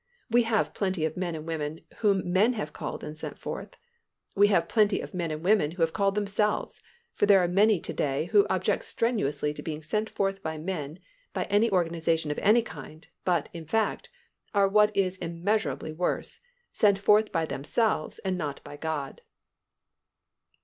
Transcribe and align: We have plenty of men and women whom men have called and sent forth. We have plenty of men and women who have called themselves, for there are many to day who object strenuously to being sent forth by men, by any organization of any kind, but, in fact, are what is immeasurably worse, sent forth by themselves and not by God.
We 0.31 0.41
have 0.49 0.73
plenty 0.73 1.05
of 1.05 1.15
men 1.15 1.35
and 1.35 1.45
women 1.45 1.81
whom 1.97 2.33
men 2.33 2.53
have 2.53 2.73
called 2.73 3.03
and 3.03 3.15
sent 3.15 3.37
forth. 3.37 3.75
We 4.33 4.47
have 4.47 4.67
plenty 4.67 4.99
of 4.99 5.13
men 5.13 5.29
and 5.29 5.43
women 5.43 5.69
who 5.69 5.83
have 5.83 5.93
called 5.93 6.15
themselves, 6.15 6.81
for 7.13 7.27
there 7.27 7.39
are 7.43 7.47
many 7.47 7.79
to 7.81 7.93
day 7.93 8.25
who 8.31 8.47
object 8.49 8.83
strenuously 8.83 9.53
to 9.53 9.61
being 9.61 9.83
sent 9.83 10.09
forth 10.09 10.41
by 10.41 10.57
men, 10.57 10.97
by 11.33 11.43
any 11.51 11.69
organization 11.69 12.31
of 12.31 12.39
any 12.39 12.63
kind, 12.63 13.09
but, 13.25 13.49
in 13.53 13.67
fact, 13.67 14.09
are 14.55 14.67
what 14.67 14.97
is 14.97 15.17
immeasurably 15.17 15.93
worse, 15.93 16.39
sent 16.71 16.97
forth 16.97 17.31
by 17.31 17.45
themselves 17.45 18.17
and 18.25 18.39
not 18.39 18.59
by 18.63 18.77
God. 18.77 19.21